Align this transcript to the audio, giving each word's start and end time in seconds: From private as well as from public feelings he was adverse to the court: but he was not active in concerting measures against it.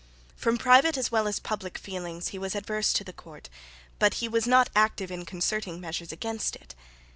From 0.35 0.57
private 0.57 0.97
as 0.97 1.11
well 1.11 1.27
as 1.27 1.37
from 1.37 1.43
public 1.43 1.77
feelings 1.77 2.29
he 2.29 2.39
was 2.39 2.55
adverse 2.55 2.91
to 2.93 3.03
the 3.03 3.13
court: 3.13 3.49
but 3.99 4.15
he 4.15 4.27
was 4.27 4.47
not 4.47 4.71
active 4.75 5.11
in 5.11 5.25
concerting 5.25 5.79
measures 5.79 6.11
against 6.11 6.55
it. 6.55 6.73